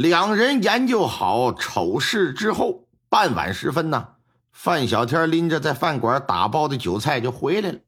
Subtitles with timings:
[0.00, 4.12] 两人研究好丑事之后，傍晚时分呢，
[4.50, 7.80] 范小天拎着在饭馆打包的酒菜就回来了，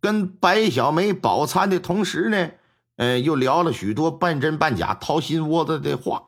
[0.00, 2.50] 跟白小梅饱餐的同时呢，
[2.96, 6.24] 呃，又聊了许多半真半假、掏心窝子的话，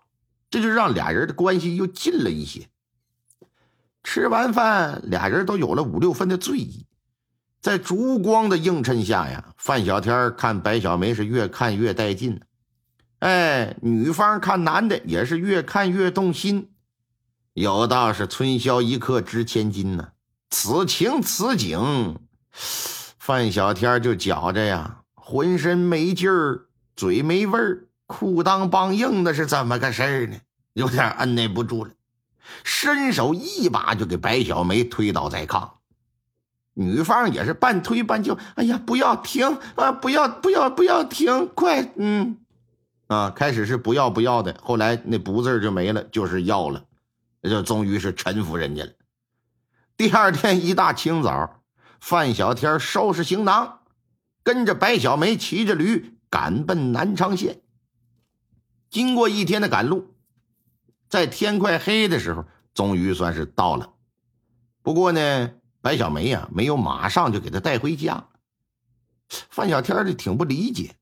[0.48, 2.68] 这就让俩人的关系又近了一些。
[4.04, 6.86] 吃完饭，俩人都有了五六分的醉意，
[7.60, 12.40] 在烛光的映衬下呀，范小天看白小梅是越看越带劲。
[13.20, 16.70] 哎，女方看男的也是越看越动心，
[17.52, 20.08] 有道是“春宵一刻值千金”呢。
[20.48, 22.18] 此情此景，
[22.50, 30.38] 范小天就觉着呀，浑身没劲儿，嘴没味儿，裤裆梆硬的是怎么个事儿呢？
[30.72, 31.90] 有点按耐不住了，
[32.64, 35.68] 伸手一把就给白小梅推倒在炕。
[36.72, 39.92] 女方也是半推半就：“哎呀，不要停啊！
[39.92, 41.46] 不要不要不要停！
[41.54, 42.38] 快，嗯。”
[43.10, 46.84] 啊，开始是不要不要的，后来那不字就没了，就是要了，
[47.42, 48.92] 就终于是臣服人家了。
[49.96, 51.60] 第二天一大清早，
[52.00, 53.80] 范小天收拾行囊，
[54.44, 57.60] 跟着白小梅骑着驴赶奔南昌县。
[58.90, 60.14] 经过一天的赶路，
[61.08, 62.44] 在天快黑的时候，
[62.74, 63.92] 终于算是到了。
[64.82, 65.50] 不过呢，
[65.80, 68.28] 白小梅呀，没有马上就给他带回家。
[69.28, 70.94] 范小天就挺不理解。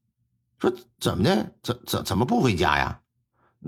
[0.59, 1.55] 说怎么的？
[1.63, 3.01] 怎怎怎么不回家呀？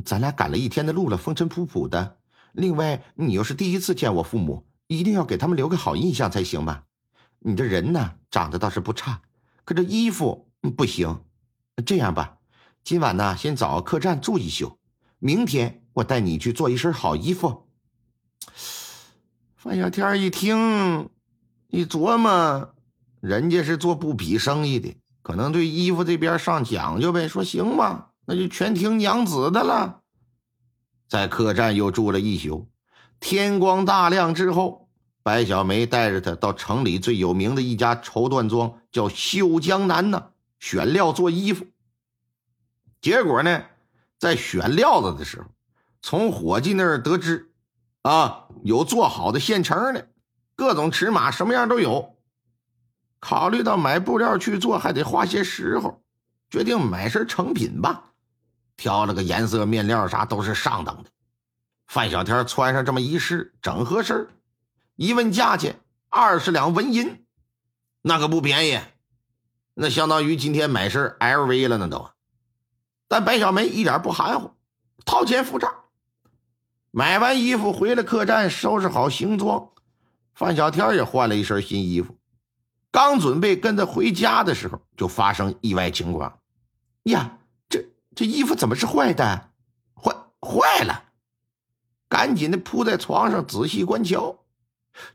[0.05, 2.19] 咱俩赶了一天的路了，风尘仆仆的。
[2.53, 6.85] 另外，你又是第一次见我父母，一定要给他们留个好印象才行吧？
[7.39, 9.23] 你这人呢，长得倒是不差，
[9.65, 11.25] 可这衣服不行。
[11.87, 12.39] 这样吧，
[12.85, 14.79] 今晚呢，先找个客栈住一宿，
[15.19, 17.69] 明天我带你去做一身好衣服。
[19.57, 21.09] 范小天一听，
[21.69, 22.75] 一琢磨，
[23.21, 24.97] 人家是做布匹生意的。
[25.23, 30.01] 可能对衣服这边上讲究呗，说行吧，那就全听娘子的了。
[31.09, 32.69] 在客栈又住了一宿，
[33.19, 34.89] 天光大亮之后，
[35.23, 41.67] 白小梅带着他到城里最有名的一家绸缎庄，叫绣江南呢，选料做衣服。
[43.01, 43.65] 结果呢，
[44.19, 45.47] 在选料子的时候，
[46.01, 47.51] 从伙计那儿得知，
[48.03, 50.09] 啊，有做好的现成的，
[50.55, 52.17] 各种尺码，什么样都有。
[53.21, 56.03] 考虑到买布料去做还得花些时候，
[56.49, 58.13] 决定买身成品吧。
[58.77, 61.11] 挑了个颜色、面料啥都是上等的。
[61.87, 64.29] 范小天穿上这么一试，整合身
[64.97, 67.25] 一问价钱，二十两纹银，
[68.01, 68.79] 那可不便宜，
[69.75, 72.11] 那相当于今天买身 LV 了，那都。
[73.09, 74.53] 但白小梅一点不含糊，
[75.05, 75.75] 掏钱付账。
[76.93, 79.71] 买完衣服回了客栈，收拾好行装，
[80.33, 82.20] 范小天也换了一身新衣服。
[82.91, 86.41] 刚准备跟他回家的时候，就发生意外情况。
[87.05, 89.51] 呀，这这衣服怎么是坏的？
[89.95, 91.05] 坏坏了！
[92.09, 94.41] 赶紧的铺在床上仔细观瞧，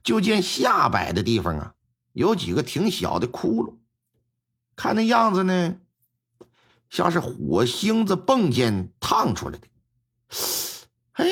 [0.03, 1.73] 就见下摆的地方啊，
[2.13, 3.73] 有几个挺小的窟窿。
[4.77, 5.75] 看那样子呢，
[6.89, 9.67] 像是火星子迸溅烫出来的。
[11.13, 11.25] 哎，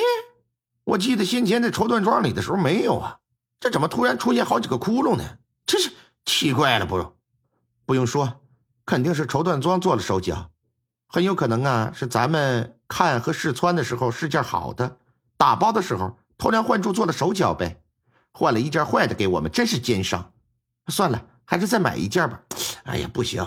[0.84, 3.20] 我记得先前在绸缎庄里的时候没有啊，
[3.62, 5.24] 这怎么突然出现好几个窟窿呢？
[6.36, 7.14] 奇怪了，不，
[7.86, 8.42] 不用说，
[8.88, 10.50] 肯定是绸缎庄做了手脚，
[11.08, 14.98] 很有可能啊，是咱们看和试穿的时候是件好的，
[15.38, 17.80] 打包的时候偷梁换柱做了手脚呗，
[18.32, 20.34] 换了一件坏的给我们，真是奸商。
[20.88, 22.42] 算了，还是再买一件吧。
[22.86, 23.46] 哎呀，不行，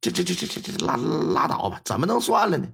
[0.00, 2.66] 这这这这这这拉拉倒吧，怎么能算了呢？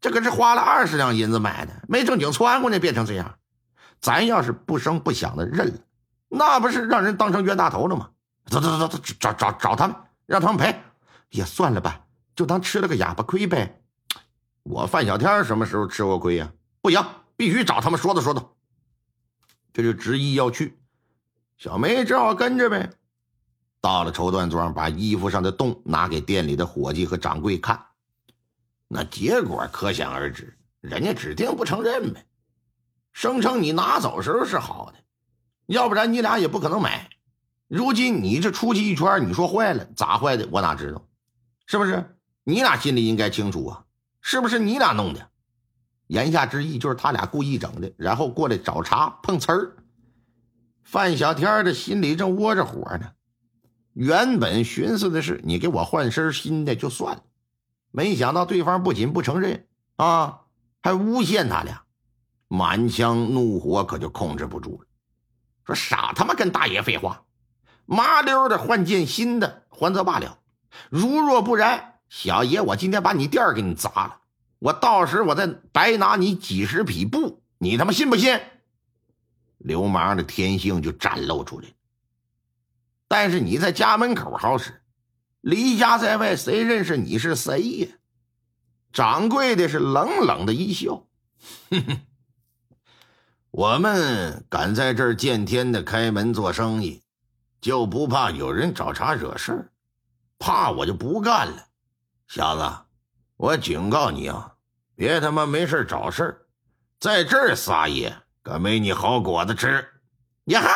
[0.00, 3.36] 这可是花了二十两银子买的，没正经穿过呢，变成这样，
[4.00, 5.74] 咱要是不声不响的认了，
[6.28, 8.08] 那不是让人当成冤大头了吗？
[8.46, 9.96] 走走走走，找找找他们，
[10.26, 10.74] 让他们赔。
[11.30, 13.82] 也算了吧，就当吃了个哑巴亏呗。
[14.62, 16.52] 我范小天什么时候吃过亏呀？
[16.80, 17.04] 不行，
[17.36, 18.52] 必须找他们说道说道。
[19.72, 20.78] 这就执意要去，
[21.58, 22.90] 小梅只好跟着呗。
[23.80, 27.86] 到了绸缎庄，把衣服上的洞拿给店里的伙计和掌柜看，
[28.88, 32.24] 那结果可想而知，人家指定不承认呗，
[33.12, 34.98] 声称你拿走时候是好的，
[35.66, 37.10] 要不然你俩也不可能买。
[37.68, 40.48] 如今你这出去一圈，你说坏了咋坏的？
[40.50, 41.06] 我哪知道？
[41.66, 42.16] 是不是？
[42.44, 43.84] 你俩心里应该清楚啊？
[44.20, 45.30] 是不是你俩弄的？
[46.06, 49.76] 言下之意就是他俩故意整的，然后过来找茬碰瓷儿。
[50.84, 53.10] 范小天的心里正窝着火呢，
[53.92, 57.24] 原本寻思的是你给我换身新的就算了，
[57.90, 59.66] 没想到对方不仅不承认
[59.96, 60.42] 啊，
[60.80, 61.82] 还诬陷他俩，
[62.46, 64.86] 满腔怒火可就控制不住了，
[65.64, 67.24] 说傻他妈跟大爷废话，
[67.86, 70.38] 麻溜的换件新的还则罢了，
[70.90, 74.20] 如若不然，小爷我今天把你店给你砸了。
[74.58, 78.40] 我到时我再白拿你几十匹布，你他妈信不信？
[79.58, 81.68] 流氓的天性就展露出来。
[83.08, 84.82] 但是你在家门口好使，
[85.40, 87.88] 离家在外，谁认识你是谁呀？
[88.92, 91.06] 掌柜的是冷冷的一笑，
[91.70, 92.00] 哼哼，
[93.50, 97.02] 我们敢在这儿见天的开门做生意，
[97.60, 99.70] 就不怕有人找茬惹事儿？
[100.38, 101.66] 怕我就不干了，
[102.28, 102.76] 小子。
[103.36, 104.54] 我警告你啊，
[104.94, 106.46] 别他妈没事找事儿，
[107.00, 109.88] 在这儿撒野，可没你好果子吃！
[110.44, 110.68] 呀哈，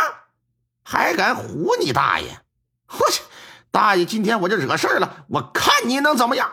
[0.82, 2.40] 还敢唬你大爷！
[2.88, 3.22] 我去，
[3.70, 6.52] 大爷，今天我就惹事儿了，我看你能怎么样！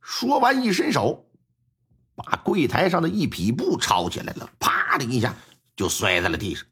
[0.00, 1.26] 说完，一伸手，
[2.14, 5.34] 把柜台上的一匹布抄起来了，啪的一下
[5.76, 6.66] 就摔在了地上。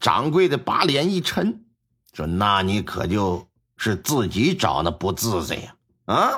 [0.00, 1.63] 掌柜的把脸一沉，
[2.14, 3.46] 说：“那你可就
[3.76, 5.74] 是自己找那不自在呀？
[6.06, 6.30] 啊？”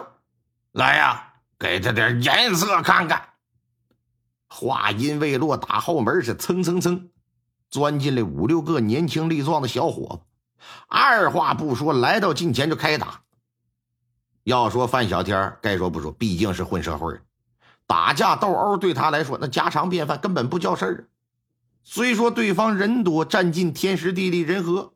[0.72, 3.28] 来呀，给他点颜色看看。
[4.48, 7.10] 话音未落，打后门是蹭蹭蹭
[7.68, 13.22] 钻进来五六个年轻力壮的小伙子，二话不说来到近前就开打。
[14.44, 17.20] 要说范小天，该说不说，毕竟是混社会，
[17.86, 21.08] 打架斗殴对他来说那家常便饭，根本不叫事儿。
[21.82, 24.94] 虽说对方人多占尽天时地利人和，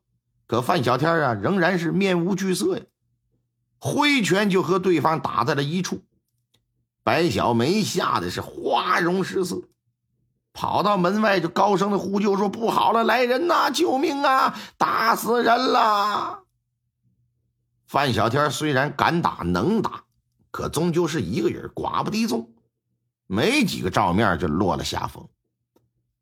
[0.50, 2.82] 可范小天啊仍然是面无惧色呀。
[3.78, 6.02] 挥拳就和对方打在了一处，
[7.04, 9.62] 白小梅吓得是花容失色，
[10.52, 13.70] 跑到门外就高声的呼救说：“不好了，来人呐！
[13.70, 14.58] 救命啊！
[14.76, 16.42] 打死人了！”
[17.86, 20.02] 范小天虽然敢打能打，
[20.50, 22.52] 可终究是一个人，寡不敌众，
[23.28, 25.28] 没几个照面就落了下风，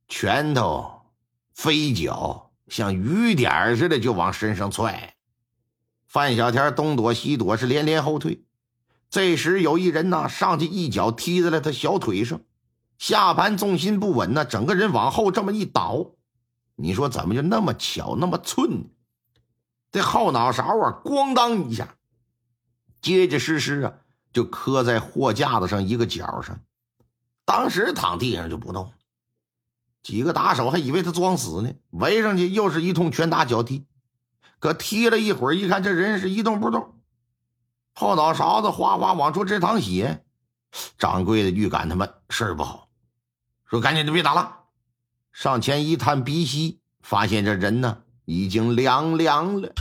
[0.06, 1.00] 拳头、
[1.54, 5.14] 飞脚像雨点似的就往身上踹。
[6.06, 8.44] 范小天东躲西躲，是连连后退。
[9.10, 12.40] 这时有一人呢，上去一脚踢在了他小腿上，
[12.98, 16.12] 下盘重心不稳呢，整个人往后这么一倒。
[16.76, 18.90] 你说怎么就那么巧，那么寸？
[19.90, 21.96] 这后脑勺啊，咣当一下，
[23.00, 23.94] 结结实实啊，
[24.32, 26.60] 就磕在货架子上一个角上，
[27.44, 28.92] 当时躺地上就不动。
[30.08, 33.84] 几个打手还以为他装死呢，围上去又是一通拳打脚踢。
[34.58, 36.94] 可踢了一会儿，一看这人是一动不动，
[37.92, 40.24] 后脑勺子哗哗往出直淌血。
[40.96, 42.88] 掌柜的预感他们事儿不好，
[43.66, 44.60] 说赶紧就别打了。
[45.30, 49.74] 上前一探鼻息，发现这人呢已经凉凉了。